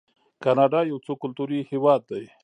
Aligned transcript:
کاناډا 0.43 0.79
یو 0.91 0.97
څو 1.05 1.13
کلتوری 1.21 1.59
هیواد 1.71 2.01
دی. 2.11 2.25